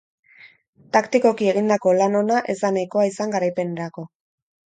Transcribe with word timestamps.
Taktikoki 0.95 1.49
egindako 1.51 1.93
lan 2.01 2.17
ona 2.21 2.41
ez 2.55 2.57
da 2.63 2.73
nahikoa 2.77 3.05
izan 3.13 3.35
garaipenerako. 3.37 4.09